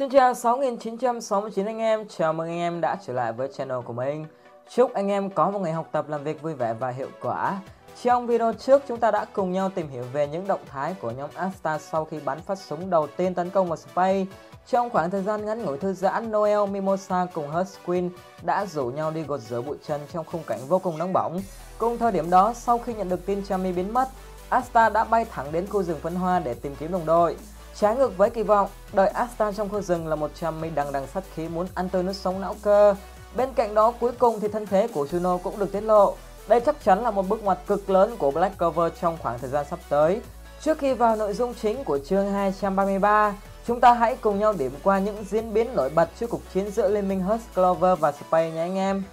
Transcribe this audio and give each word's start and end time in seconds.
Xin 0.00 0.10
chào 0.10 0.34
6969 0.34 1.66
anh 1.66 1.78
em, 1.78 2.08
chào 2.08 2.32
mừng 2.32 2.48
anh 2.48 2.58
em 2.58 2.80
đã 2.80 2.96
trở 3.06 3.12
lại 3.12 3.32
với 3.32 3.48
channel 3.48 3.78
của 3.84 3.92
mình. 3.92 4.26
Chúc 4.70 4.92
anh 4.92 5.08
em 5.08 5.30
có 5.30 5.50
một 5.50 5.58
ngày 5.58 5.72
học 5.72 5.88
tập 5.92 6.08
làm 6.08 6.24
việc 6.24 6.42
vui 6.42 6.54
vẻ 6.54 6.74
và 6.74 6.90
hiệu 6.90 7.08
quả. 7.22 7.60
Trong 8.02 8.26
video 8.26 8.52
trước 8.52 8.82
chúng 8.88 9.00
ta 9.00 9.10
đã 9.10 9.26
cùng 9.32 9.52
nhau 9.52 9.70
tìm 9.74 9.88
hiểu 9.88 10.04
về 10.12 10.28
những 10.28 10.46
động 10.46 10.60
thái 10.66 10.94
của 11.00 11.10
nhóm 11.10 11.30
Asta 11.34 11.78
sau 11.78 12.04
khi 12.04 12.20
bắn 12.24 12.40
phát 12.40 12.58
súng 12.58 12.90
đầu 12.90 13.06
tiên 13.06 13.34
tấn 13.34 13.50
công 13.50 13.66
vào 13.66 13.76
Space. 13.76 14.24
Trong 14.66 14.90
khoảng 14.90 15.10
thời 15.10 15.22
gian 15.22 15.46
ngắn 15.46 15.62
ngủi 15.62 15.78
thư 15.78 15.92
giãn, 15.92 16.32
Noel, 16.32 16.70
Mimosa 16.70 17.26
cùng 17.34 17.50
Husquin 17.50 18.10
đã 18.42 18.66
rủ 18.66 18.86
nhau 18.86 19.10
đi 19.10 19.22
gột 19.22 19.40
rửa 19.40 19.62
bụi 19.62 19.76
chân 19.86 20.00
trong 20.12 20.26
khung 20.26 20.42
cảnh 20.46 20.60
vô 20.68 20.78
cùng 20.78 20.98
nóng 20.98 21.12
bỏng. 21.12 21.40
Cùng 21.78 21.98
thời 21.98 22.12
điểm 22.12 22.30
đó, 22.30 22.52
sau 22.54 22.78
khi 22.78 22.94
nhận 22.94 23.08
được 23.08 23.26
tin 23.26 23.44
Chami 23.44 23.72
biến 23.72 23.94
mất, 23.94 24.08
Asta 24.48 24.88
đã 24.88 25.04
bay 25.04 25.24
thẳng 25.30 25.52
đến 25.52 25.66
khu 25.66 25.82
rừng 25.82 25.98
phân 26.02 26.14
hoa 26.14 26.38
để 26.38 26.54
tìm 26.54 26.74
kiếm 26.74 26.92
đồng 26.92 27.06
đội. 27.06 27.36
Trái 27.74 27.96
ngược 27.96 28.16
với 28.16 28.30
kỳ 28.30 28.42
vọng, 28.42 28.68
đợi 28.92 29.08
Asta 29.08 29.52
trong 29.52 29.68
khu 29.68 29.80
rừng 29.80 30.06
là 30.06 30.16
một 30.16 30.30
trăm 30.34 30.60
mi 30.60 30.70
đằng 30.70 30.92
đằng 30.92 31.06
sát 31.06 31.24
khí 31.34 31.48
muốn 31.48 31.66
ăn 31.74 31.88
tươi 31.88 32.02
nước 32.02 32.16
sống 32.16 32.40
não 32.40 32.56
cơ. 32.62 32.94
Bên 33.36 33.48
cạnh 33.54 33.74
đó 33.74 33.92
cuối 34.00 34.12
cùng 34.18 34.40
thì 34.40 34.48
thân 34.48 34.66
thế 34.66 34.88
của 34.88 35.04
Juno 35.04 35.38
cũng 35.38 35.58
được 35.58 35.72
tiết 35.72 35.80
lộ. 35.80 36.14
Đây 36.48 36.60
chắc 36.60 36.84
chắn 36.84 37.02
là 37.02 37.10
một 37.10 37.28
bước 37.28 37.44
ngoặt 37.44 37.58
cực 37.66 37.90
lớn 37.90 38.16
của 38.18 38.30
Black 38.30 38.58
Clover 38.58 38.92
trong 39.00 39.18
khoảng 39.22 39.38
thời 39.38 39.50
gian 39.50 39.66
sắp 39.70 39.78
tới. 39.88 40.20
Trước 40.60 40.78
khi 40.78 40.94
vào 40.94 41.16
nội 41.16 41.32
dung 41.32 41.54
chính 41.54 41.84
của 41.84 41.98
chương 41.98 42.32
233, 42.32 43.34
chúng 43.66 43.80
ta 43.80 43.94
hãy 43.94 44.16
cùng 44.20 44.38
nhau 44.38 44.52
điểm 44.52 44.72
qua 44.82 44.98
những 44.98 45.24
diễn 45.24 45.54
biến 45.54 45.74
nổi 45.74 45.90
bật 45.94 46.08
trước 46.20 46.30
cuộc 46.30 46.40
chiến 46.54 46.70
giữa 46.70 46.88
Liên 46.88 47.08
minh 47.08 47.20
Hurst 47.20 47.44
Clover 47.54 47.98
và 47.98 48.12
Space 48.12 48.50
nhé 48.50 48.60
anh 48.60 48.76
em. 48.76 49.04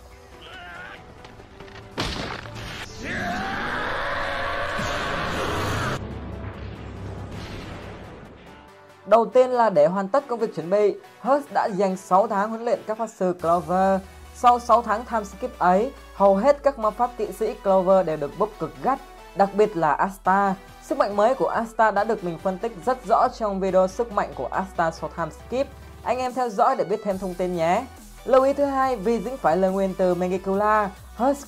Đầu 9.07 9.25
tiên 9.25 9.49
là 9.49 9.69
để 9.69 9.87
hoàn 9.87 10.07
tất 10.07 10.27
công 10.27 10.39
việc 10.39 10.55
chuẩn 10.55 10.69
bị, 10.69 10.95
Hurst 11.21 11.45
đã 11.53 11.69
dành 11.75 11.97
6 11.97 12.27
tháng 12.27 12.49
huấn 12.49 12.65
luyện 12.65 12.79
các 12.87 12.97
pháp 12.97 13.07
sư 13.07 13.35
Clover. 13.41 14.01
Sau 14.35 14.59
6 14.59 14.81
tháng 14.81 15.05
time 15.05 15.23
skip 15.23 15.59
ấy, 15.59 15.91
hầu 16.13 16.35
hết 16.35 16.63
các 16.63 16.79
ma 16.79 16.89
pháp 16.89 17.11
kỵ 17.17 17.31
sĩ 17.31 17.53
Clover 17.63 18.05
đều 18.05 18.17
được 18.17 18.31
bốc 18.39 18.49
cực 18.59 18.71
gắt, 18.83 18.99
đặc 19.35 19.49
biệt 19.53 19.77
là 19.77 19.91
Asta. 19.91 20.55
Sức 20.83 20.97
mạnh 20.97 21.15
mới 21.15 21.35
của 21.35 21.47
Asta 21.47 21.91
đã 21.91 22.03
được 22.03 22.23
mình 22.23 22.37
phân 22.43 22.57
tích 22.57 22.71
rất 22.85 22.97
rõ 23.09 23.27
trong 23.37 23.59
video 23.59 23.87
sức 23.87 24.11
mạnh 24.11 24.29
của 24.35 24.47
Asta 24.47 24.91
sau 24.91 25.09
time 25.17 25.29
skip. 25.29 25.67
Anh 26.03 26.17
em 26.17 26.33
theo 26.33 26.49
dõi 26.49 26.75
để 26.75 26.83
biết 26.83 26.99
thêm 27.03 27.17
thông 27.17 27.33
tin 27.33 27.55
nhé. 27.55 27.85
Lưu 28.25 28.43
ý 28.43 28.53
thứ 28.53 28.65
hai, 28.65 28.95
vì 28.95 29.19
dính 29.19 29.37
phải 29.37 29.57
lời 29.57 29.71
nguyền 29.71 29.93
từ 29.93 30.15
Megicula, 30.15 30.89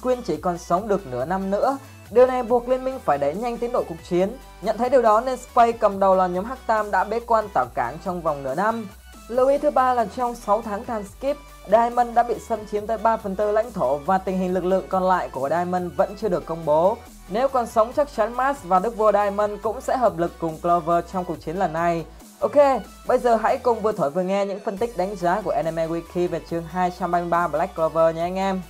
Queen 0.01 0.21
chỉ 0.21 0.37
còn 0.37 0.57
sống 0.57 0.87
được 0.87 1.07
nửa 1.07 1.25
năm 1.25 1.51
nữa 1.51 1.77
Điều 2.11 2.27
này 2.27 2.43
buộc 2.43 2.69
liên 2.69 2.83
minh 2.83 2.99
phải 3.05 3.17
đẩy 3.17 3.35
nhanh 3.35 3.57
tiến 3.57 3.71
độ 3.71 3.83
cuộc 3.89 3.95
chiến. 4.09 4.29
Nhận 4.61 4.77
thấy 4.77 4.89
điều 4.89 5.01
đó 5.01 5.21
nên 5.21 5.37
Spade 5.37 5.71
cầm 5.71 5.99
đầu 5.99 6.15
là 6.15 6.27
nhóm 6.27 6.45
Hắc 6.45 6.57
Tam 6.67 6.91
đã 6.91 7.03
bế 7.03 7.19
quan 7.19 7.47
tảo 7.53 7.65
cảng 7.73 7.97
trong 8.05 8.21
vòng 8.21 8.43
nửa 8.43 8.55
năm. 8.55 8.87
Lưu 9.27 9.47
ý 9.47 9.57
thứ 9.57 9.71
ba 9.71 9.93
là 9.93 10.05
trong 10.15 10.35
6 10.35 10.61
tháng 10.61 10.85
time 10.85 11.03
skip, 11.03 11.37
Diamond 11.71 12.13
đã 12.13 12.23
bị 12.23 12.35
xâm 12.39 12.59
chiếm 12.71 12.87
tới 12.87 12.97
3 12.97 13.17
phần 13.17 13.35
tư 13.35 13.51
lãnh 13.51 13.71
thổ 13.71 13.97
và 13.97 14.17
tình 14.17 14.37
hình 14.37 14.53
lực 14.53 14.65
lượng 14.65 14.85
còn 14.89 15.03
lại 15.03 15.29
của 15.29 15.49
Diamond 15.49 15.93
vẫn 15.95 16.15
chưa 16.21 16.29
được 16.29 16.45
công 16.45 16.65
bố. 16.65 16.97
Nếu 17.29 17.47
còn 17.47 17.67
sống 17.67 17.93
chắc 17.95 18.07
chắn 18.15 18.33
Mars 18.33 18.59
và 18.63 18.79
Đức 18.79 18.97
vua 18.97 19.11
Diamond 19.11 19.51
cũng 19.63 19.81
sẽ 19.81 19.97
hợp 19.97 20.17
lực 20.17 20.31
cùng 20.39 20.57
Clover 20.57 21.05
trong 21.13 21.25
cuộc 21.25 21.41
chiến 21.45 21.55
lần 21.55 21.73
này. 21.73 22.05
Ok, 22.39 22.55
bây 23.07 23.17
giờ 23.17 23.35
hãy 23.35 23.57
cùng 23.57 23.81
vừa 23.81 23.91
thổi 23.91 24.09
vừa 24.09 24.21
nghe 24.21 24.45
những 24.45 24.59
phân 24.65 24.77
tích 24.77 24.97
đánh 24.97 25.15
giá 25.15 25.41
của 25.41 25.51
Anime 25.51 25.87
Wiki 25.87 26.27
về 26.27 26.41
chương 26.49 26.63
233 26.63 27.47
Black 27.47 27.75
Clover 27.75 28.15
nhé 28.15 28.21
anh 28.21 28.35
em. 28.35 28.61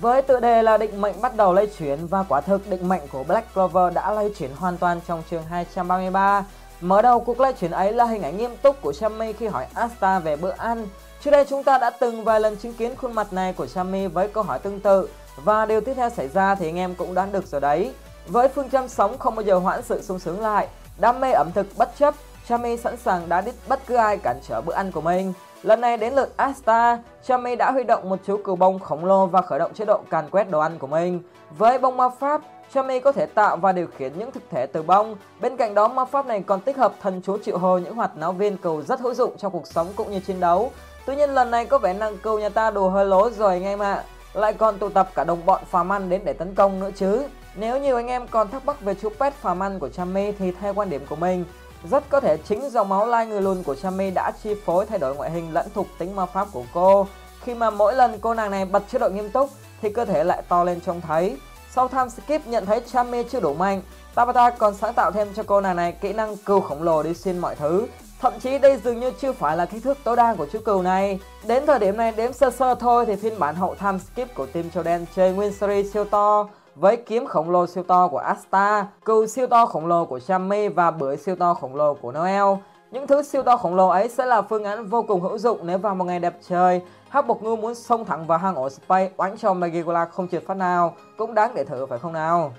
Với 0.00 0.22
tựa 0.22 0.40
đề 0.40 0.62
là 0.62 0.76
định 0.76 1.00
mệnh 1.00 1.20
bắt 1.20 1.36
đầu 1.36 1.52
lây 1.52 1.66
chuyển 1.78 2.06
và 2.06 2.24
quả 2.28 2.40
thực 2.40 2.70
định 2.70 2.88
mệnh 2.88 3.00
của 3.12 3.24
Black 3.24 3.54
Clover 3.54 3.94
đã 3.94 4.12
lây 4.12 4.32
chuyển 4.38 4.50
hoàn 4.56 4.76
toàn 4.76 5.00
trong 5.08 5.22
chương 5.30 5.42
233. 5.42 6.44
Mở 6.80 7.02
đầu 7.02 7.20
cuộc 7.20 7.40
lây 7.40 7.52
chuyển 7.52 7.70
ấy 7.70 7.92
là 7.92 8.04
hình 8.04 8.22
ảnh 8.22 8.36
nghiêm 8.36 8.56
túc 8.62 8.82
của 8.82 8.92
Sammy 8.92 9.32
khi 9.32 9.46
hỏi 9.46 9.66
Asta 9.74 10.18
về 10.18 10.36
bữa 10.36 10.50
ăn. 10.50 10.86
Trước 11.24 11.30
đây 11.30 11.44
chúng 11.48 11.64
ta 11.64 11.78
đã 11.78 11.90
từng 11.90 12.24
vài 12.24 12.40
lần 12.40 12.56
chứng 12.56 12.74
kiến 12.74 12.96
khuôn 12.96 13.12
mặt 13.12 13.32
này 13.32 13.52
của 13.52 13.66
Sammy 13.66 14.06
với 14.06 14.28
câu 14.28 14.42
hỏi 14.42 14.58
tương 14.58 14.80
tự 14.80 15.08
và 15.36 15.66
điều 15.66 15.80
tiếp 15.80 15.94
theo 15.94 16.10
xảy 16.10 16.28
ra 16.28 16.54
thì 16.54 16.68
anh 16.68 16.78
em 16.78 16.94
cũng 16.94 17.14
đoán 17.14 17.32
được 17.32 17.46
rồi 17.46 17.60
đấy. 17.60 17.92
Với 18.26 18.48
phương 18.48 18.70
châm 18.70 18.88
sống 18.88 19.18
không 19.18 19.34
bao 19.34 19.42
giờ 19.42 19.58
hoãn 19.58 19.82
sự 19.82 20.02
sung 20.02 20.18
sướng 20.18 20.40
lại, 20.40 20.68
đam 20.98 21.20
mê 21.20 21.32
ẩm 21.32 21.50
thực 21.54 21.66
bất 21.76 21.90
chấp, 21.98 22.14
Chami 22.48 22.76
sẵn 22.76 22.96
sàng 22.96 23.28
đá 23.28 23.40
đít 23.40 23.54
bất 23.68 23.80
cứ 23.86 23.94
ai 23.94 24.18
cản 24.18 24.36
trở 24.48 24.60
bữa 24.60 24.72
ăn 24.72 24.92
của 24.92 25.00
mình. 25.00 25.32
Lần 25.62 25.80
này 25.80 25.96
đến 25.96 26.14
lượt 26.14 26.28
Asta, 26.36 26.98
Chami 27.26 27.56
đã 27.56 27.70
huy 27.72 27.84
động 27.84 28.08
một 28.08 28.18
chú 28.26 28.36
cừu 28.44 28.56
bông 28.56 28.78
khổng 28.78 29.04
lồ 29.04 29.26
và 29.26 29.42
khởi 29.42 29.58
động 29.58 29.74
chế 29.74 29.84
độ 29.84 30.00
càn 30.10 30.30
quét 30.30 30.50
đồ 30.50 30.58
ăn 30.58 30.78
của 30.78 30.86
mình. 30.86 31.22
Với 31.50 31.78
bông 31.78 31.96
ma 31.96 32.08
pháp, 32.08 32.40
Chami 32.74 33.00
có 33.00 33.12
thể 33.12 33.26
tạo 33.26 33.56
và 33.56 33.72
điều 33.72 33.86
khiển 33.98 34.18
những 34.18 34.30
thực 34.30 34.42
thể 34.50 34.66
từ 34.66 34.82
bông. 34.82 35.16
Bên 35.40 35.56
cạnh 35.56 35.74
đó, 35.74 35.88
ma 35.88 36.04
pháp 36.04 36.26
này 36.26 36.42
còn 36.46 36.60
tích 36.60 36.76
hợp 36.76 36.92
thần 37.02 37.20
chú 37.24 37.38
triệu 37.38 37.58
hồi 37.58 37.80
những 37.80 37.94
hoạt 37.94 38.16
náo 38.16 38.32
viên 38.32 38.56
cầu 38.56 38.82
rất 38.82 39.00
hữu 39.00 39.14
dụng 39.14 39.36
trong 39.36 39.52
cuộc 39.52 39.66
sống 39.66 39.86
cũng 39.96 40.10
như 40.10 40.20
chiến 40.20 40.40
đấu. 40.40 40.72
Tuy 41.06 41.16
nhiên 41.16 41.30
lần 41.30 41.50
này 41.50 41.66
có 41.66 41.78
vẻ 41.78 41.94
năng 41.94 42.18
cầu 42.18 42.38
nhà 42.38 42.48
ta 42.48 42.70
đồ 42.70 42.88
hơi 42.88 43.04
lố 43.04 43.30
rồi 43.30 43.52
anh 43.52 43.64
em 43.64 43.78
ạ. 43.78 44.04
Lại 44.34 44.54
còn 44.54 44.78
tụ 44.78 44.88
tập 44.88 45.08
cả 45.14 45.24
đồng 45.24 45.46
bọn 45.46 45.62
phàm 45.70 45.92
ăn 45.92 46.10
đến 46.10 46.20
để 46.24 46.32
tấn 46.32 46.54
công 46.54 46.80
nữa 46.80 46.90
chứ. 46.96 47.22
Nếu 47.54 47.78
nhiều 47.78 47.96
anh 47.96 48.06
em 48.06 48.28
còn 48.28 48.48
thắc 48.48 48.66
mắc 48.66 48.80
về 48.80 48.94
chú 48.94 49.08
pet 49.20 49.32
phàm 49.32 49.62
ăn 49.62 49.78
của 49.78 49.88
Chami 49.88 50.32
thì 50.32 50.52
theo 50.52 50.74
quan 50.74 50.90
điểm 50.90 51.06
của 51.08 51.16
mình, 51.16 51.44
rất 51.90 52.04
có 52.08 52.20
thể 52.20 52.36
chính 52.36 52.70
dòng 52.70 52.88
máu 52.88 53.06
lai 53.06 53.26
người 53.26 53.42
lùn 53.42 53.62
của 53.62 53.74
Chami 53.74 54.10
đã 54.10 54.32
chi 54.42 54.54
phối 54.64 54.86
thay 54.86 54.98
đổi 54.98 55.16
ngoại 55.16 55.30
hình 55.30 55.52
lẫn 55.52 55.66
thuộc 55.74 55.86
tính 55.98 56.16
ma 56.16 56.26
pháp 56.26 56.48
của 56.52 56.64
cô. 56.74 57.06
Khi 57.44 57.54
mà 57.54 57.70
mỗi 57.70 57.94
lần 57.94 58.18
cô 58.20 58.34
nàng 58.34 58.50
này 58.50 58.64
bật 58.64 58.82
chế 58.92 58.98
độ 58.98 59.08
nghiêm 59.08 59.30
túc 59.30 59.50
thì 59.82 59.92
cơ 59.92 60.04
thể 60.04 60.24
lại 60.24 60.42
to 60.48 60.64
lên 60.64 60.80
trông 60.80 61.00
thấy. 61.00 61.36
Sau 61.70 61.88
time 61.88 62.08
skip 62.08 62.46
nhận 62.46 62.66
thấy 62.66 62.80
Chami 62.92 63.22
chưa 63.22 63.40
đủ 63.40 63.54
mạnh, 63.54 63.82
Tabata 64.14 64.50
còn 64.50 64.74
sáng 64.74 64.94
tạo 64.94 65.12
thêm 65.12 65.28
cho 65.34 65.42
cô 65.46 65.60
nàng 65.60 65.76
này 65.76 65.92
kỹ 65.92 66.12
năng 66.12 66.36
cừu 66.36 66.60
khổng 66.60 66.82
lồ 66.82 67.02
đi 67.02 67.14
xuyên 67.14 67.38
mọi 67.38 67.54
thứ. 67.54 67.86
Thậm 68.20 68.32
chí 68.40 68.58
đây 68.58 68.80
dường 68.84 69.00
như 69.00 69.12
chưa 69.20 69.32
phải 69.32 69.56
là 69.56 69.66
kích 69.66 69.82
thước 69.84 69.98
tối 70.04 70.16
đa 70.16 70.34
của 70.34 70.46
chú 70.52 70.58
cừu 70.64 70.82
này. 70.82 71.20
Đến 71.46 71.66
thời 71.66 71.78
điểm 71.78 71.96
này 71.96 72.12
đếm 72.12 72.32
sơ 72.32 72.50
sơ 72.50 72.74
thôi 72.74 73.06
thì 73.06 73.16
phiên 73.16 73.38
bản 73.38 73.54
hậu 73.54 73.74
time 73.74 73.98
skip 73.98 74.34
của 74.34 74.46
team 74.46 74.70
châu 74.70 74.82
đen 74.82 75.06
chơi 75.16 75.32
Nguyên 75.32 75.52
series 75.52 75.92
siêu 75.92 76.04
to 76.04 76.48
với 76.80 76.96
kiếm 76.96 77.26
khổng 77.26 77.50
lồ 77.50 77.66
siêu 77.66 77.84
to 77.84 78.08
của 78.08 78.18
Asta, 78.18 78.86
cừu 79.04 79.26
siêu 79.26 79.46
to 79.46 79.66
khổng 79.66 79.86
lồ 79.86 80.04
của 80.04 80.18
Sammy 80.18 80.68
và 80.68 80.90
bưởi 80.90 81.16
siêu 81.16 81.36
to 81.36 81.54
khổng 81.54 81.74
lồ 81.74 81.94
của 81.94 82.12
Noel. 82.12 82.58
Những 82.90 83.06
thứ 83.06 83.22
siêu 83.22 83.42
to 83.42 83.56
khổng 83.56 83.74
lồ 83.74 83.88
ấy 83.88 84.08
sẽ 84.08 84.26
là 84.26 84.42
phương 84.42 84.64
án 84.64 84.86
vô 84.86 85.02
cùng 85.02 85.20
hữu 85.20 85.38
dụng 85.38 85.58
nếu 85.62 85.78
vào 85.78 85.94
một 85.94 86.04
ngày 86.04 86.20
đẹp 86.20 86.34
trời. 86.48 86.80
Hắc 87.08 87.26
bột 87.26 87.42
Ngưu 87.42 87.56
muốn 87.56 87.74
xông 87.74 88.04
thẳng 88.04 88.26
vào 88.26 88.38
hang 88.38 88.54
ổ 88.54 88.68
Space 88.68 89.10
oánh 89.16 89.38
cho 89.38 89.54
Magigola 89.54 90.04
không 90.04 90.28
trượt 90.28 90.46
phát 90.46 90.56
nào, 90.56 90.94
cũng 91.16 91.34
đáng 91.34 91.54
để 91.54 91.64
thử 91.64 91.86
phải 91.86 91.98
không 91.98 92.12
nào? 92.12 92.52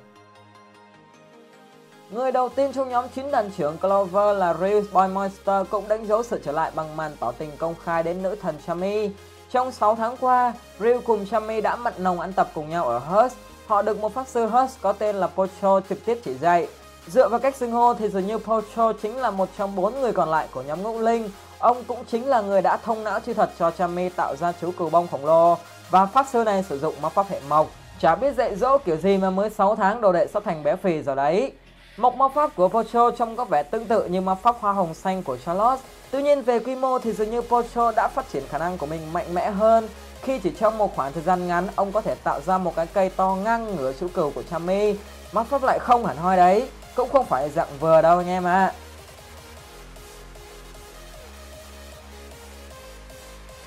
Người 2.12 2.32
đầu 2.32 2.50
tiên 2.50 2.72
trong 2.74 2.90
nhóm 2.90 3.06
9 3.16 3.32
đàn 3.32 3.52
trưởng 3.52 3.78
Clover 3.78 4.38
là 4.38 4.54
Real 4.54 4.84
Boy 4.94 5.14
Monster 5.14 5.68
cũng 5.70 5.88
đánh 5.88 6.08
dấu 6.08 6.24
sự 6.24 6.42
trở 6.44 6.52
lại 6.52 6.72
bằng 6.76 6.98
màn 6.98 7.12
tỏ 7.20 7.32
tình 7.32 7.50
công 7.58 7.76
khai 7.84 8.04
đến 8.04 8.24
nữ 8.24 8.36
thần 8.42 8.56
Chami. 8.68 9.12
Trong 9.52 9.72
6 9.72 9.96
tháng 9.96 10.18
qua, 10.18 10.54
Ryu 10.80 11.02
cùng 11.06 11.26
Chami 11.26 11.62
đã 11.62 11.76
mặn 11.76 11.94
nồng 11.98 12.20
ăn 12.20 12.34
tập 12.34 12.48
cùng 12.54 12.70
nhau 12.70 12.86
ở 12.86 13.00
Hearst 13.00 13.38
họ 13.70 13.82
được 13.82 14.00
một 14.00 14.14
pháp 14.14 14.28
sư 14.28 14.46
Hurst 14.46 14.82
có 14.82 14.94
tên 14.94 15.16
là 15.16 15.28
Pocho 15.28 15.82
trực 15.90 16.06
tiếp 16.06 16.20
chỉ 16.26 16.34
dạy. 16.34 16.68
Dựa 17.08 17.30
vào 17.30 17.40
cách 17.40 17.56
xưng 17.56 17.72
hô 17.72 17.94
thì 17.94 18.10
dường 18.10 18.28
như 18.28 18.38
Pocho 18.38 18.94
chính 19.02 19.18
là 19.18 19.32
một 19.32 19.50
trong 19.58 19.76
bốn 19.76 20.02
người 20.02 20.14
còn 20.14 20.30
lại 20.30 20.48
của 20.54 20.62
nhóm 20.62 20.84
ngũ 20.84 21.00
linh. 21.00 21.30
Ông 21.60 21.84
cũng 21.88 22.06
chính 22.12 22.28
là 22.28 22.42
người 22.42 22.62
đã 22.62 22.78
thông 22.78 23.04
não 23.04 23.20
chi 23.20 23.34
thuật 23.34 23.50
cho 23.60 23.72
Chami 23.72 24.10
tạo 24.10 24.36
ra 24.36 24.54
chú 24.62 24.72
cừu 24.72 24.90
bông 24.90 25.08
khổng 25.08 25.26
lồ. 25.26 25.58
và 25.90 26.06
pháp 26.06 26.26
sư 26.32 26.44
này 26.44 26.64
sử 26.70 26.80
dụng 26.80 26.94
ma 27.02 27.10
pháp 27.10 27.30
hệ 27.30 27.40
mộc. 27.50 27.68
Chả 28.00 28.16
biết 28.16 28.36
dạy 28.36 28.56
dỗ 28.56 28.78
kiểu 28.78 28.98
gì 28.98 29.18
mà 29.18 29.30
mới 29.30 29.50
6 29.50 29.76
tháng 29.76 30.02
đồ 30.02 30.12
đệ 30.12 30.28
sắp 30.28 30.44
thành 30.46 30.64
bé 30.64 30.76
phì 30.76 31.02
rồi 31.02 31.16
đấy. 31.16 31.52
Mộc 31.98 32.16
ma 32.16 32.28
pháp 32.28 32.56
của 32.56 32.68
Pocho 32.68 33.12
trông 33.12 33.36
có 33.36 33.46
vẻ 33.46 33.64
tương 33.64 33.86
tự 33.86 34.06
như 34.06 34.22
ma 34.22 34.36
pháp 34.36 34.56
hoa 34.60 34.74
hồng 34.74 34.94
xanh 34.94 35.24
của 35.24 35.38
Charlotte. 35.46 35.82
Tuy 36.12 36.22
nhiên 36.22 36.42
về 36.42 36.60
quy 36.60 36.76
mô 36.76 37.00
thì 37.00 37.14
dường 37.14 37.32
như 37.32 37.42
Pocho 37.42 37.92
đã 37.92 38.08
phát 38.08 38.26
triển 38.34 38.44
khả 38.50 38.58
năng 38.58 38.78
của 38.78 38.86
mình 38.86 39.14
mạnh 39.14 39.34
mẽ 39.34 39.50
hơn 39.50 39.88
khi 40.22 40.40
chỉ 40.40 40.52
trong 40.60 40.78
một 40.78 40.96
khoảng 40.96 41.14
thời 41.14 41.24
gian 41.24 41.48
ngắn 41.48 41.68
ông 41.76 41.92
có 41.92 42.02
thể 42.02 42.16
tạo 42.16 42.42
ra 42.42 42.58
một 42.58 42.76
cái 42.76 42.88
cây 42.94 43.10
to 43.10 43.38
ngang 43.44 43.76
ngửa 43.76 43.94
chú 44.00 44.08
cừu 44.08 44.32
của 44.32 44.44
Chami. 44.44 44.96
Mắt 45.32 45.48
pháp 45.48 45.64
lại 45.64 45.80
không 45.80 46.06
hẳn 46.06 46.18
hoi 46.18 46.38
đấy, 46.38 46.70
cũng 46.96 47.10
không 47.10 47.26
phải 47.26 47.50
dạng 47.50 47.68
vừa 47.80 48.02
đâu 48.02 48.18
anh 48.18 48.28
em 48.28 48.44
ạ. 48.44 48.66
À. 48.66 48.74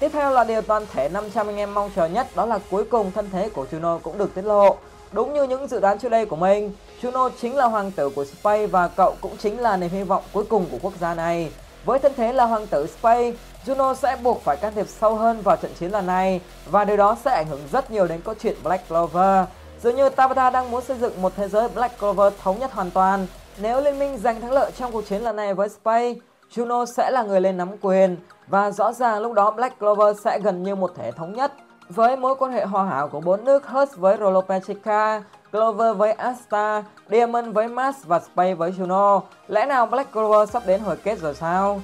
Tiếp 0.03 0.11
theo 0.13 0.31
là 0.31 0.45
điều 0.45 0.63
toàn 0.63 0.87
thể 0.93 1.09
500 1.09 1.47
anh 1.47 1.57
em 1.57 1.75
mong 1.75 1.91
chờ 1.97 2.07
nhất 2.07 2.27
đó 2.35 2.47
là 2.47 2.59
cuối 2.71 2.85
cùng 2.85 3.13
thân 3.13 3.29
thế 3.33 3.49
của 3.49 3.67
Juno 3.71 3.99
cũng 3.99 4.19
được 4.19 4.35
tiết 4.35 4.43
lộ. 4.43 4.77
Đúng 5.13 5.35
như 5.35 5.43
những 5.45 5.69
dự 5.69 5.81
đoán 5.81 5.99
trước 5.99 6.09
đây 6.09 6.27
của 6.27 6.37
mình, 6.37 6.73
Juno 7.03 7.31
chính 7.41 7.57
là 7.57 7.65
hoàng 7.67 7.91
tử 7.91 8.11
của 8.11 8.25
Space 8.25 8.67
và 8.67 8.89
cậu 8.89 9.15
cũng 9.21 9.37
chính 9.37 9.61
là 9.61 9.77
niềm 9.77 9.91
hy 9.91 10.03
vọng 10.03 10.23
cuối 10.33 10.45
cùng 10.45 10.67
của 10.71 10.79
quốc 10.83 10.93
gia 11.01 11.15
này. 11.15 11.53
Với 11.85 11.99
thân 11.99 12.13
thế 12.17 12.33
là 12.33 12.45
hoàng 12.45 12.67
tử 12.67 12.87
Space, 12.87 13.33
Juno 13.67 13.95
sẽ 13.95 14.17
buộc 14.23 14.41
phải 14.45 14.57
can 14.57 14.75
thiệp 14.75 14.87
sâu 14.89 15.15
hơn 15.15 15.41
vào 15.43 15.57
trận 15.57 15.71
chiến 15.81 15.91
lần 15.91 16.07
này 16.07 16.41
và 16.71 16.85
điều 16.85 16.97
đó 16.97 17.17
sẽ 17.25 17.31
ảnh 17.31 17.47
hưởng 17.47 17.61
rất 17.73 17.91
nhiều 17.91 18.07
đến 18.07 18.21
câu 18.25 18.35
chuyện 18.41 18.57
Black 18.65 18.89
Clover. 18.89 19.45
Dường 19.83 19.97
như 19.97 20.09
Tabata 20.09 20.51
đang 20.51 20.71
muốn 20.71 20.83
xây 20.85 20.99
dựng 20.99 21.23
một 21.23 21.33
thế 21.37 21.49
giới 21.49 21.69
Black 21.69 21.99
Clover 21.99 22.33
thống 22.43 22.59
nhất 22.59 22.73
hoàn 22.73 22.91
toàn. 22.91 23.27
Nếu 23.59 23.81
liên 23.81 23.99
minh 23.99 24.19
giành 24.19 24.41
thắng 24.41 24.53
lợi 24.53 24.71
trong 24.79 24.93
cuộc 24.93 25.07
chiến 25.07 25.23
lần 25.23 25.37
này 25.37 25.55
với 25.55 25.69
Space, 25.69 26.15
Juno 26.55 26.85
sẽ 26.87 27.11
là 27.11 27.23
người 27.23 27.41
lên 27.41 27.57
nắm 27.57 27.69
quyền 27.81 28.17
và 28.47 28.71
rõ 28.71 28.93
ràng 28.93 29.21
lúc 29.21 29.33
đó 29.33 29.51
Black 29.51 29.79
Clover 29.79 30.17
sẽ 30.25 30.39
gần 30.39 30.63
như 30.63 30.75
một 30.75 30.93
thể 30.97 31.13
thống 31.13 31.33
nhất. 31.33 31.53
Với 31.89 32.17
mối 32.17 32.35
quan 32.35 32.53
hệ 32.53 32.65
hòa 32.65 32.85
hảo 32.85 33.09
của 33.09 33.21
bốn 33.21 33.45
nước 33.45 33.67
Hurst 33.67 33.97
với 33.97 34.17
Rolopechica, 34.21 35.23
Clover 35.53 35.97
với 35.97 36.13
Asta, 36.13 36.83
Diamond 37.11 37.49
với 37.49 37.69
Mars 37.69 37.97
và 38.05 38.21
Space 38.21 38.55
với 38.55 38.73
Juno, 38.73 39.21
lẽ 39.49 39.67
nào 39.67 39.87
Black 39.87 40.13
Clover 40.13 40.51
sắp 40.51 40.63
đến 40.67 40.81
hồi 40.81 40.97
kết 40.97 41.19
rồi 41.19 41.35
sao? 41.35 41.81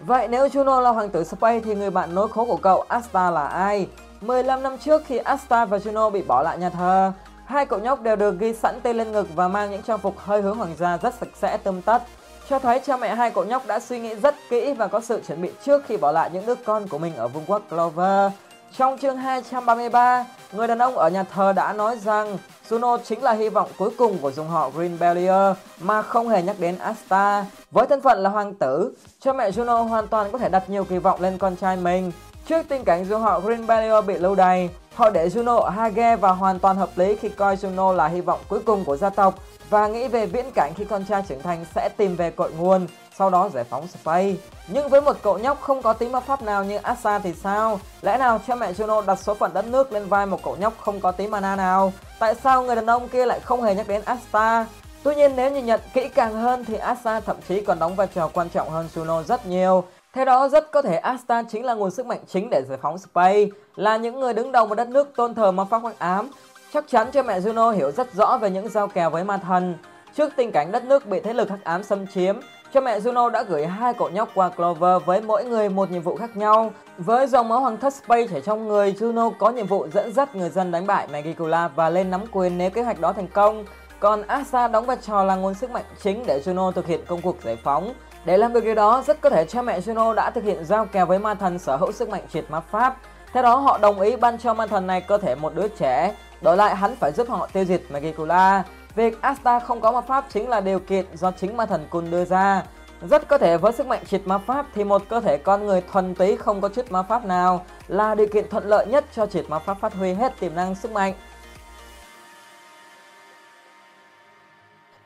Vậy 0.00 0.28
nếu 0.28 0.46
Juno 0.46 0.80
là 0.80 0.90
hoàng 0.90 1.10
tử 1.10 1.24
Space 1.24 1.60
thì 1.60 1.74
người 1.74 1.90
bạn 1.90 2.14
nối 2.14 2.28
khố 2.28 2.44
của 2.44 2.56
cậu 2.56 2.84
Asta 2.88 3.30
là 3.30 3.46
ai? 3.46 3.88
15 4.20 4.62
năm 4.62 4.78
trước 4.78 5.02
khi 5.06 5.18
Asta 5.18 5.64
và 5.64 5.78
Juno 5.78 6.10
bị 6.10 6.22
bỏ 6.22 6.42
lại 6.42 6.58
nhà 6.58 6.70
thờ, 6.70 7.12
hai 7.44 7.66
cậu 7.66 7.78
nhóc 7.78 8.00
đều 8.00 8.16
được 8.16 8.38
ghi 8.38 8.52
sẵn 8.52 8.80
tên 8.82 8.96
lên 8.96 9.12
ngực 9.12 9.26
và 9.34 9.48
mang 9.48 9.70
những 9.70 9.82
trang 9.82 9.98
phục 9.98 10.18
hơi 10.18 10.42
hướng 10.42 10.56
hoàng 10.56 10.74
gia 10.78 10.96
rất 10.96 11.14
sạch 11.14 11.28
sẽ 11.34 11.56
tươm 11.56 11.82
tất, 11.82 12.02
cho 12.48 12.58
thấy 12.58 12.80
cha 12.80 12.96
mẹ 12.96 13.14
hai 13.14 13.30
cậu 13.30 13.44
nhóc 13.44 13.66
đã 13.66 13.80
suy 13.80 14.00
nghĩ 14.00 14.14
rất 14.14 14.34
kỹ 14.50 14.72
và 14.72 14.86
có 14.86 15.00
sự 15.00 15.20
chuẩn 15.26 15.42
bị 15.42 15.50
trước 15.64 15.82
khi 15.86 15.96
bỏ 15.96 16.12
lại 16.12 16.30
những 16.32 16.46
đứa 16.46 16.54
con 16.54 16.88
của 16.88 16.98
mình 16.98 17.16
ở 17.16 17.28
vương 17.28 17.44
quốc 17.46 17.62
Clover. 17.70 18.32
Trong 18.76 18.98
chương 18.98 19.16
233, 19.16 20.26
người 20.52 20.66
đàn 20.66 20.78
ông 20.78 20.98
ở 20.98 21.08
nhà 21.08 21.22
thờ 21.22 21.52
đã 21.52 21.72
nói 21.72 21.98
rằng 21.98 22.38
Suno 22.70 22.98
chính 22.98 23.22
là 23.22 23.32
hy 23.32 23.48
vọng 23.48 23.68
cuối 23.78 23.90
cùng 23.98 24.18
của 24.18 24.30
dòng 24.30 24.48
họ 24.48 24.70
Green 24.70 24.98
Bellier 24.98 25.56
mà 25.80 26.02
không 26.02 26.28
hề 26.28 26.42
nhắc 26.42 26.56
đến 26.58 26.78
Asta. 26.78 27.46
Với 27.70 27.86
thân 27.86 28.00
phận 28.00 28.18
là 28.18 28.30
hoàng 28.30 28.54
tử, 28.54 28.92
cha 29.20 29.32
mẹ 29.32 29.50
Juno 29.50 29.82
hoàn 29.82 30.08
toàn 30.08 30.32
có 30.32 30.38
thể 30.38 30.48
đặt 30.48 30.70
nhiều 30.70 30.84
kỳ 30.84 30.98
vọng 30.98 31.20
lên 31.20 31.38
con 31.38 31.56
trai 31.56 31.76
mình. 31.76 32.12
Trước 32.48 32.66
tình 32.68 32.84
cảnh 32.84 33.04
dòng 33.04 33.22
họ 33.22 33.40
Green 33.40 33.66
Bellier 33.66 34.04
bị 34.04 34.18
lâu 34.18 34.34
đày, 34.34 34.70
họ 34.94 35.10
để 35.10 35.28
Juno 35.28 35.58
ở 35.58 35.70
Hage 35.70 36.16
và 36.16 36.30
hoàn 36.30 36.58
toàn 36.58 36.76
hợp 36.76 36.90
lý 36.96 37.16
khi 37.16 37.28
coi 37.28 37.56
Juno 37.56 37.92
là 37.92 38.08
hy 38.08 38.20
vọng 38.20 38.40
cuối 38.48 38.60
cùng 38.60 38.84
của 38.84 38.96
gia 38.96 39.10
tộc 39.10 39.34
và 39.70 39.88
nghĩ 39.88 40.08
về 40.08 40.26
viễn 40.26 40.46
cảnh 40.54 40.72
khi 40.76 40.84
con 40.84 41.04
trai 41.04 41.22
trưởng 41.28 41.42
thành 41.42 41.64
sẽ 41.74 41.88
tìm 41.96 42.16
về 42.16 42.30
cội 42.30 42.52
nguồn, 42.58 42.86
sau 43.18 43.30
đó 43.30 43.48
giải 43.48 43.64
phóng 43.64 43.86
Spay 43.86 44.38
Nhưng 44.68 44.88
với 44.88 45.00
một 45.00 45.16
cậu 45.22 45.38
nhóc 45.38 45.60
không 45.60 45.82
có 45.82 45.92
tí 45.92 46.08
ma 46.08 46.20
pháp 46.20 46.42
nào 46.42 46.64
như 46.64 46.76
Asa 46.76 47.18
thì 47.18 47.32
sao? 47.32 47.80
Lẽ 48.02 48.18
nào 48.18 48.40
cha 48.46 48.54
mẹ 48.54 48.72
Juno 48.72 49.06
đặt 49.06 49.18
số 49.18 49.34
phận 49.34 49.54
đất 49.54 49.66
nước 49.66 49.92
lên 49.92 50.08
vai 50.08 50.26
một 50.26 50.42
cậu 50.42 50.56
nhóc 50.56 50.72
không 50.78 51.00
có 51.00 51.12
tí 51.12 51.26
mana 51.26 51.56
nào? 51.56 51.92
Tại 52.18 52.34
sao 52.34 52.62
người 52.62 52.76
đàn 52.76 52.86
ông 52.86 53.08
kia 53.08 53.26
lại 53.26 53.40
không 53.40 53.62
hề 53.62 53.74
nhắc 53.74 53.88
đến 53.88 54.02
Asta? 54.04 54.66
Tuy 55.02 55.14
nhiên 55.14 55.32
nếu 55.36 55.50
nhìn 55.50 55.66
nhận 55.66 55.80
kỹ 55.94 56.08
càng 56.08 56.34
hơn 56.34 56.64
thì 56.64 56.76
Asta 56.76 57.20
thậm 57.20 57.36
chí 57.48 57.60
còn 57.60 57.78
đóng 57.78 57.96
vai 57.96 58.06
trò 58.14 58.28
quan 58.28 58.48
trọng 58.48 58.70
hơn 58.70 58.88
Juno 58.94 59.22
rất 59.22 59.46
nhiều. 59.46 59.84
Theo 60.12 60.24
đó, 60.24 60.48
rất 60.48 60.72
có 60.72 60.82
thể 60.82 60.96
Asta 60.96 61.42
chính 61.42 61.64
là 61.64 61.74
nguồn 61.74 61.90
sức 61.90 62.06
mạnh 62.06 62.20
chính 62.28 62.50
để 62.50 62.62
giải 62.68 62.78
phóng 62.82 62.98
Spay 62.98 63.50
là 63.76 63.96
những 63.96 64.20
người 64.20 64.34
đứng 64.34 64.52
đầu 64.52 64.66
một 64.66 64.74
đất 64.74 64.88
nước 64.88 65.12
tôn 65.16 65.34
thờ 65.34 65.50
ma 65.50 65.64
pháp 65.64 65.82
hắc 65.84 65.98
ám, 65.98 66.30
Chắc 66.72 66.84
chắn 66.88 67.10
cha 67.12 67.22
mẹ 67.22 67.40
Juno 67.40 67.70
hiểu 67.70 67.90
rất 67.90 68.14
rõ 68.14 68.38
về 68.38 68.50
những 68.50 68.68
giao 68.68 68.88
kèo 68.88 69.10
với 69.10 69.24
ma 69.24 69.36
thần. 69.36 69.74
Trước 70.14 70.32
tình 70.36 70.52
cảnh 70.52 70.72
đất 70.72 70.84
nước 70.84 71.06
bị 71.06 71.20
thế 71.20 71.32
lực 71.32 71.50
hắc 71.50 71.64
ám 71.64 71.82
xâm 71.82 72.06
chiếm, 72.06 72.36
cha 72.72 72.80
mẹ 72.80 73.00
Juno 73.00 73.28
đã 73.28 73.42
gửi 73.42 73.66
hai 73.66 73.94
cậu 73.94 74.08
nhóc 74.08 74.28
qua 74.34 74.48
Clover 74.48 75.02
với 75.04 75.20
mỗi 75.20 75.44
người 75.44 75.68
một 75.68 75.90
nhiệm 75.90 76.02
vụ 76.02 76.16
khác 76.16 76.36
nhau. 76.36 76.72
Với 76.98 77.26
dòng 77.26 77.48
máu 77.48 77.60
hoàng 77.60 77.76
thất 77.76 77.94
Space 77.94 78.26
chảy 78.26 78.40
trong 78.40 78.68
người, 78.68 78.92
Juno 78.92 79.30
có 79.38 79.50
nhiệm 79.50 79.66
vụ 79.66 79.86
dẫn 79.92 80.12
dắt 80.12 80.36
người 80.36 80.50
dân 80.50 80.70
đánh 80.70 80.86
bại 80.86 81.08
Magicula 81.12 81.68
và 81.68 81.90
lên 81.90 82.10
nắm 82.10 82.24
quyền 82.32 82.58
nếu 82.58 82.70
kế 82.70 82.82
hoạch 82.82 83.00
đó 83.00 83.12
thành 83.12 83.28
công. 83.28 83.64
Còn 84.00 84.22
Asa 84.22 84.68
đóng 84.68 84.86
vai 84.86 84.96
trò 85.02 85.24
là 85.24 85.36
nguồn 85.36 85.54
sức 85.54 85.70
mạnh 85.70 85.84
chính 86.02 86.26
để 86.26 86.42
Juno 86.44 86.72
thực 86.72 86.86
hiện 86.86 87.00
công 87.06 87.22
cuộc 87.22 87.36
giải 87.42 87.56
phóng. 87.56 87.94
Để 88.24 88.36
làm 88.36 88.52
được 88.52 88.64
điều 88.64 88.74
đó, 88.74 89.02
rất 89.06 89.20
có 89.20 89.30
thể 89.30 89.44
cha 89.44 89.62
mẹ 89.62 89.80
Juno 89.80 90.14
đã 90.14 90.30
thực 90.30 90.44
hiện 90.44 90.64
giao 90.64 90.86
kèo 90.86 91.06
với 91.06 91.18
ma 91.18 91.34
thần 91.34 91.58
sở 91.58 91.76
hữu 91.76 91.92
sức 91.92 92.08
mạnh 92.08 92.22
triệt 92.32 92.44
ma 92.50 92.60
pháp. 92.60 92.96
Theo 93.32 93.42
đó, 93.42 93.56
họ 93.56 93.78
đồng 93.78 94.00
ý 94.00 94.16
ban 94.16 94.38
cho 94.38 94.54
ma 94.54 94.66
thần 94.66 94.86
này 94.86 95.00
cơ 95.00 95.18
thể 95.18 95.34
một 95.34 95.54
đứa 95.54 95.68
trẻ 95.68 96.14
Đổi 96.40 96.56
lại 96.56 96.76
hắn 96.76 96.96
phải 96.96 97.12
giúp 97.12 97.28
họ 97.28 97.48
tiêu 97.52 97.64
diệt 97.64 97.82
Magicula. 97.88 98.64
Việc 98.98 99.22
Asta 99.22 99.60
không 99.60 99.80
có 99.80 99.92
ma 99.92 100.00
pháp 100.00 100.26
chính 100.28 100.48
là 100.48 100.60
điều 100.60 100.78
kiện 100.78 101.06
do 101.14 101.32
chính 101.32 101.56
ma 101.56 101.66
thần 101.66 101.86
Kun 101.90 102.10
đưa 102.10 102.24
ra. 102.24 102.64
Rất 103.10 103.28
có 103.28 103.38
thể 103.38 103.56
với 103.56 103.72
sức 103.72 103.86
mạnh 103.86 104.02
triệt 104.06 104.22
ma 104.24 104.38
pháp 104.38 104.66
thì 104.74 104.84
một 104.84 105.02
cơ 105.08 105.20
thể 105.20 105.38
con 105.38 105.66
người 105.66 105.82
thuần 105.92 106.14
túy 106.14 106.36
không 106.36 106.60
có 106.60 106.68
chút 106.68 106.90
ma 106.90 107.02
pháp 107.02 107.24
nào 107.24 107.64
là 107.88 108.14
điều 108.14 108.26
kiện 108.26 108.48
thuận 108.50 108.64
lợi 108.64 108.86
nhất 108.86 109.04
cho 109.12 109.26
triệt 109.26 109.50
ma 109.50 109.58
pháp 109.58 109.80
phát 109.80 109.94
huy 109.94 110.12
hết 110.12 110.40
tiềm 110.40 110.54
năng 110.54 110.74
sức 110.74 110.92
mạnh. 110.92 111.14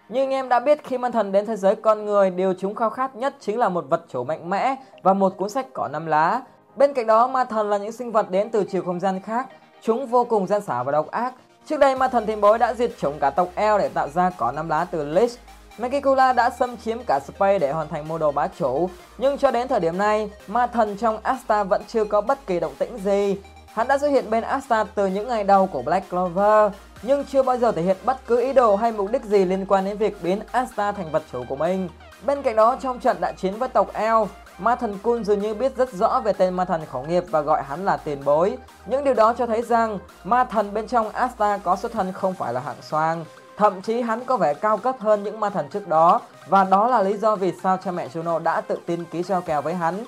Nhưng 0.08 0.30
em 0.30 0.48
đã 0.48 0.60
biết 0.60 0.84
khi 0.84 0.98
ma 0.98 1.10
thần 1.10 1.32
đến 1.32 1.46
thế 1.46 1.56
giới 1.56 1.74
con 1.74 2.04
người, 2.04 2.30
điều 2.30 2.54
chúng 2.58 2.74
khao 2.74 2.90
khát 2.90 3.16
nhất 3.16 3.34
chính 3.40 3.58
là 3.58 3.68
một 3.68 3.84
vật 3.88 4.04
chủ 4.08 4.24
mạnh 4.24 4.50
mẽ 4.50 4.76
và 5.02 5.12
một 5.12 5.36
cuốn 5.36 5.48
sách 5.48 5.66
cỏ 5.72 5.88
năm 5.88 6.06
lá. 6.06 6.40
Bên 6.76 6.94
cạnh 6.94 7.06
đó, 7.06 7.26
ma 7.26 7.44
thần 7.44 7.70
là 7.70 7.78
những 7.78 7.92
sinh 7.92 8.12
vật 8.12 8.30
đến 8.30 8.50
từ 8.50 8.64
chiều 8.70 8.82
không 8.82 9.00
gian 9.00 9.20
khác, 9.20 9.46
Chúng 9.82 10.06
vô 10.06 10.24
cùng 10.24 10.46
gian 10.46 10.60
xảo 10.62 10.84
và 10.84 10.92
độc 10.92 11.10
ác. 11.10 11.34
Trước 11.66 11.76
đây 11.76 11.96
ma 11.96 12.08
thần 12.08 12.26
thiên 12.26 12.40
bối 12.40 12.58
đã 12.58 12.74
diệt 12.74 12.90
chủng 12.98 13.18
cả 13.20 13.30
tộc 13.30 13.48
El 13.54 13.78
để 13.78 13.88
tạo 13.88 14.08
ra 14.08 14.30
cỏ 14.30 14.52
năm 14.52 14.68
lá 14.68 14.86
từ 14.90 15.04
Lich. 15.04 15.30
Megicula 15.78 16.32
đã 16.32 16.50
xâm 16.50 16.76
chiếm 16.76 16.98
cả 17.06 17.20
Space 17.20 17.58
để 17.58 17.72
hoàn 17.72 17.88
thành 17.88 18.08
mô 18.08 18.18
đồ 18.18 18.32
bá 18.32 18.48
chủ. 18.58 18.90
Nhưng 19.18 19.38
cho 19.38 19.50
đến 19.50 19.68
thời 19.68 19.80
điểm 19.80 19.98
này, 19.98 20.30
ma 20.46 20.66
thần 20.66 20.96
trong 20.96 21.18
Asta 21.22 21.64
vẫn 21.64 21.82
chưa 21.88 22.04
có 22.04 22.20
bất 22.20 22.46
kỳ 22.46 22.60
động 22.60 22.74
tĩnh 22.78 22.98
gì. 22.98 23.36
Hắn 23.72 23.88
đã 23.88 23.98
xuất 23.98 24.08
hiện 24.08 24.30
bên 24.30 24.42
Asta 24.42 24.84
từ 24.94 25.06
những 25.06 25.28
ngày 25.28 25.44
đầu 25.44 25.66
của 25.66 25.82
Black 25.82 26.10
Clover, 26.10 26.72
nhưng 27.02 27.24
chưa 27.24 27.42
bao 27.42 27.56
giờ 27.56 27.72
thể 27.72 27.82
hiện 27.82 27.96
bất 28.04 28.16
cứ 28.26 28.40
ý 28.40 28.52
đồ 28.52 28.76
hay 28.76 28.92
mục 28.92 29.10
đích 29.10 29.24
gì 29.24 29.44
liên 29.44 29.66
quan 29.66 29.84
đến 29.84 29.98
việc 29.98 30.22
biến 30.22 30.40
Asta 30.52 30.92
thành 30.92 31.10
vật 31.12 31.22
chủ 31.32 31.44
của 31.48 31.56
mình. 31.56 31.88
Bên 32.26 32.42
cạnh 32.42 32.56
đó, 32.56 32.76
trong 32.82 33.00
trận 33.00 33.16
đại 33.20 33.32
chiến 33.36 33.58
với 33.58 33.68
tộc 33.68 33.92
El, 33.92 34.14
Ma 34.62 34.74
thần 34.74 34.98
Kun 35.02 35.24
dường 35.24 35.40
như 35.40 35.54
biết 35.54 35.76
rất 35.76 35.92
rõ 35.92 36.20
về 36.20 36.32
tên 36.32 36.54
ma 36.54 36.64
thần 36.64 36.80
khẩu 36.92 37.02
nghiệp 37.02 37.24
và 37.30 37.40
gọi 37.40 37.62
hắn 37.62 37.84
là 37.84 37.96
tiền 37.96 38.24
bối. 38.24 38.58
Những 38.86 39.04
điều 39.04 39.14
đó 39.14 39.32
cho 39.38 39.46
thấy 39.46 39.62
rằng, 39.62 39.98
ma 40.24 40.44
thần 40.44 40.74
bên 40.74 40.88
trong 40.88 41.08
Asta 41.08 41.58
có 41.58 41.76
xuất 41.76 41.92
thân 41.92 42.12
không 42.12 42.34
phải 42.34 42.52
là 42.52 42.60
hạng 42.60 42.82
soang. 42.82 43.24
Thậm 43.56 43.82
chí 43.82 44.00
hắn 44.00 44.24
có 44.24 44.36
vẻ 44.36 44.54
cao 44.54 44.76
cấp 44.76 44.96
hơn 44.98 45.22
những 45.22 45.40
ma 45.40 45.50
thần 45.50 45.68
trước 45.68 45.88
đó, 45.88 46.20
và 46.48 46.64
đó 46.64 46.88
là 46.88 47.02
lý 47.02 47.16
do 47.16 47.36
vì 47.36 47.52
sao 47.62 47.76
cha 47.84 47.90
mẹ 47.90 48.08
Juno 48.08 48.38
đã 48.38 48.60
tự 48.60 48.78
tin 48.86 49.04
ký 49.04 49.22
giao 49.22 49.40
kèo 49.40 49.62
với 49.62 49.74
hắn. 49.74 50.04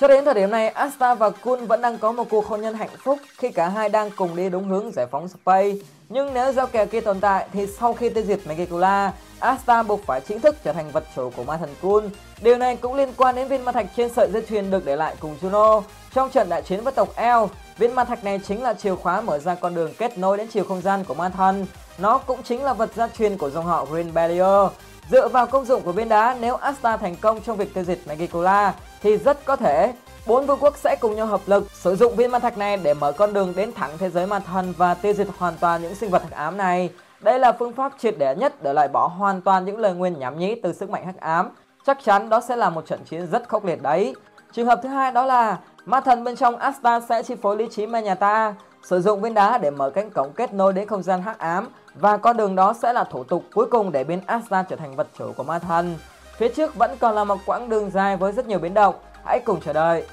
Cho 0.00 0.08
đến 0.08 0.24
thời 0.24 0.34
điểm 0.34 0.50
này, 0.50 0.68
Asta 0.68 1.14
và 1.14 1.30
Kun 1.30 1.66
vẫn 1.66 1.80
đang 1.80 1.98
có 1.98 2.12
một 2.12 2.24
cuộc 2.30 2.46
hôn 2.46 2.60
nhân 2.60 2.74
hạnh 2.74 2.90
phúc 3.04 3.18
khi 3.38 3.50
cả 3.50 3.68
hai 3.68 3.88
đang 3.88 4.10
cùng 4.16 4.36
đi 4.36 4.48
đúng 4.48 4.68
hướng 4.68 4.92
giải 4.92 5.06
phóng 5.10 5.28
Space. 5.28 5.70
Nhưng 6.08 6.34
nếu 6.34 6.52
giao 6.52 6.66
kèo 6.66 6.86
kia 6.86 7.00
tồn 7.00 7.20
tại 7.20 7.46
thì 7.52 7.66
sau 7.66 7.94
khi 7.94 8.08
tiêu 8.08 8.24
diệt 8.24 8.40
Megicula, 8.46 9.12
Asta 9.38 9.82
buộc 9.82 10.06
phải 10.06 10.20
chính 10.20 10.40
thức 10.40 10.56
trở 10.64 10.72
thành 10.72 10.90
vật 10.90 11.04
chủ 11.16 11.30
của 11.36 11.44
ma 11.44 11.56
thần 11.56 11.74
Kun. 11.82 12.10
Điều 12.40 12.58
này 12.58 12.76
cũng 12.76 12.94
liên 12.94 13.12
quan 13.16 13.34
đến 13.34 13.48
viên 13.48 13.64
ma 13.64 13.72
thạch 13.72 13.86
trên 13.96 14.12
sợi 14.12 14.28
dây 14.32 14.42
chuyền 14.48 14.70
được 14.70 14.84
để 14.84 14.96
lại 14.96 15.16
cùng 15.20 15.36
Juno. 15.42 15.82
Trong 16.14 16.30
trận 16.30 16.48
đại 16.48 16.62
chiến 16.62 16.80
với 16.80 16.92
tộc 16.92 17.08
El, 17.16 17.38
viên 17.78 17.94
ma 17.94 18.04
thạch 18.04 18.24
này 18.24 18.40
chính 18.48 18.62
là 18.62 18.74
chìa 18.74 18.94
khóa 18.94 19.20
mở 19.20 19.38
ra 19.38 19.54
con 19.54 19.74
đường 19.74 19.92
kết 19.98 20.18
nối 20.18 20.36
đến 20.36 20.48
chiều 20.52 20.64
không 20.64 20.82
gian 20.82 21.04
của 21.04 21.14
ma 21.14 21.28
thần. 21.28 21.66
Nó 21.98 22.18
cũng 22.18 22.42
chính 22.42 22.64
là 22.64 22.72
vật 22.72 22.90
gia 22.96 23.08
truyền 23.08 23.38
của 23.38 23.50
dòng 23.50 23.64
họ 23.64 23.84
Green 23.84 24.14
Barrier. 24.14 24.70
Dựa 25.10 25.28
vào 25.28 25.46
công 25.46 25.64
dụng 25.64 25.82
của 25.82 25.92
viên 25.92 26.08
đá, 26.08 26.36
nếu 26.40 26.56
Asta 26.56 26.96
thành 26.96 27.16
công 27.16 27.40
trong 27.40 27.56
việc 27.56 27.74
tiêu 27.74 27.84
diệt 27.84 27.98
Megicula, 28.06 28.74
thì 29.02 29.16
rất 29.16 29.44
có 29.44 29.56
thể 29.56 29.92
bốn 30.26 30.46
vương 30.46 30.58
quốc 30.60 30.76
sẽ 30.76 30.96
cùng 31.00 31.16
nhau 31.16 31.26
hợp 31.26 31.40
lực 31.46 31.70
sử 31.72 31.96
dụng 31.96 32.16
viên 32.16 32.30
ma 32.30 32.38
thạch 32.38 32.58
này 32.58 32.76
để 32.76 32.94
mở 32.94 33.12
con 33.12 33.32
đường 33.32 33.52
đến 33.56 33.72
thẳng 33.72 33.90
thế 33.98 34.10
giới 34.10 34.26
ma 34.26 34.38
thần 34.38 34.74
và 34.76 34.94
tiêu 34.94 35.12
diệt 35.12 35.26
hoàn 35.38 35.54
toàn 35.60 35.82
những 35.82 35.94
sinh 35.94 36.10
vật 36.10 36.22
hắc 36.22 36.32
ám 36.32 36.56
này. 36.56 36.90
Đây 37.20 37.38
là 37.38 37.52
phương 37.52 37.72
pháp 37.72 37.92
triệt 37.98 38.14
để 38.18 38.34
nhất 38.36 38.62
để 38.62 38.72
loại 38.72 38.88
bỏ 38.88 39.06
hoàn 39.06 39.40
toàn 39.40 39.64
những 39.64 39.78
lời 39.78 39.94
nguyên 39.94 40.18
nhảm 40.18 40.38
nhí 40.38 40.54
từ 40.62 40.72
sức 40.72 40.90
mạnh 40.90 41.06
hắc 41.06 41.20
ám. 41.20 41.50
Chắc 41.86 41.98
chắn 42.04 42.28
đó 42.28 42.40
sẽ 42.40 42.56
là 42.56 42.70
một 42.70 42.86
trận 42.86 43.00
chiến 43.04 43.26
rất 43.26 43.48
khốc 43.48 43.64
liệt 43.64 43.82
đấy. 43.82 44.14
Trường 44.52 44.66
hợp 44.66 44.80
thứ 44.82 44.88
hai 44.88 45.12
đó 45.12 45.26
là 45.26 45.58
ma 45.84 46.00
thần 46.00 46.24
bên 46.24 46.36
trong 46.36 46.56
Asta 46.56 47.00
sẽ 47.00 47.22
chi 47.22 47.34
phối 47.42 47.56
lý 47.56 47.68
trí 47.70 47.86
ma 47.86 48.00
nhà 48.00 48.14
ta, 48.14 48.54
sử 48.82 49.00
dụng 49.00 49.20
viên 49.20 49.34
đá 49.34 49.58
để 49.58 49.70
mở 49.70 49.90
cánh 49.90 50.10
cổng 50.10 50.32
kết 50.32 50.52
nối 50.52 50.72
đến 50.72 50.88
không 50.88 51.02
gian 51.02 51.22
hắc 51.22 51.38
ám 51.38 51.68
và 51.94 52.16
con 52.16 52.36
đường 52.36 52.54
đó 52.56 52.74
sẽ 52.82 52.92
là 52.92 53.04
thủ 53.04 53.24
tục 53.24 53.44
cuối 53.54 53.66
cùng 53.70 53.92
để 53.92 54.04
biến 54.04 54.20
Asta 54.26 54.62
trở 54.62 54.76
thành 54.76 54.96
vật 54.96 55.06
chủ 55.18 55.32
của 55.36 55.42
ma 55.42 55.58
thần. 55.58 55.96
Phía 56.36 56.48
trước 56.48 56.74
vẫn 56.74 56.96
còn 57.00 57.14
là 57.14 57.24
một 57.24 57.38
quãng 57.46 57.68
đường 57.68 57.90
dài 57.90 58.16
với 58.16 58.32
rất 58.32 58.46
nhiều 58.46 58.58
biến 58.58 58.74
động, 58.74 58.94
hãy 59.24 59.40
cùng 59.44 59.60
chờ 59.60 59.72
đợi. 59.72 60.06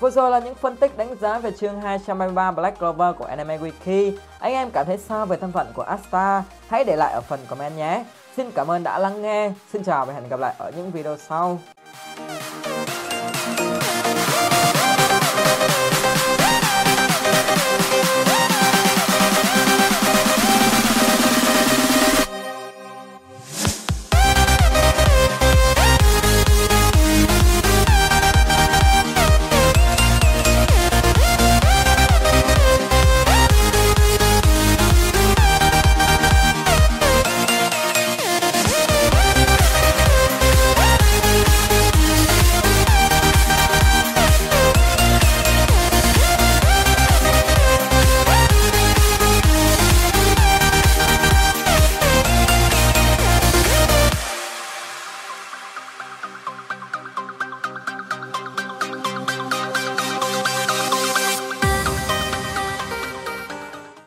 Vừa 0.00 0.10
rồi 0.10 0.30
là 0.30 0.38
những 0.38 0.54
phân 0.54 0.76
tích 0.76 0.96
đánh 0.96 1.16
giá 1.20 1.38
về 1.38 1.50
chương 1.50 1.80
233 1.80 2.50
Black 2.50 2.78
Clover 2.78 3.16
của 3.18 3.24
Anime 3.24 3.58
Wiki. 3.58 4.16
Anh 4.38 4.52
em 4.52 4.70
cảm 4.70 4.86
thấy 4.86 4.98
sao 4.98 5.26
về 5.26 5.36
thân 5.36 5.52
phận 5.52 5.66
của 5.74 5.82
Asta? 5.82 6.44
Hãy 6.68 6.84
để 6.84 6.96
lại 6.96 7.12
ở 7.12 7.20
phần 7.20 7.40
comment 7.48 7.76
nhé. 7.76 8.04
Xin 8.36 8.50
cảm 8.50 8.70
ơn 8.70 8.82
đã 8.82 8.98
lắng 8.98 9.22
nghe. 9.22 9.52
Xin 9.72 9.84
chào 9.84 10.06
và 10.06 10.14
hẹn 10.14 10.28
gặp 10.28 10.40
lại 10.40 10.54
ở 10.58 10.70
những 10.76 10.90
video 10.90 11.16
sau. 11.16 11.58